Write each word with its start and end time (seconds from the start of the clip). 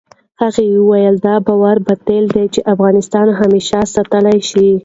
هغه 0.41 0.63
وویل، 0.79 1.15
دا 1.25 1.35
باور 1.47 1.77
باطل 1.87 2.23
دی 2.35 2.45
چې 2.53 2.67
افغانستان 2.73 3.27
همېشه 3.39 3.79
ساتلای 3.93 4.39
شي. 4.49 4.69